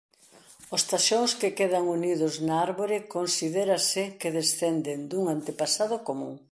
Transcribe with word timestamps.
Os 0.75 0.81
taxons 0.91 1.31
que 1.39 1.55
quedan 1.59 1.85
unidos 1.97 2.33
na 2.45 2.55
árbore 2.67 2.97
considérase 3.15 4.03
que 4.19 4.33
descenden 4.37 4.99
dun 5.11 5.23
antepasado 5.35 5.95
común. 6.07 6.33